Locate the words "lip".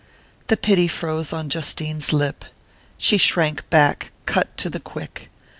2.11-2.43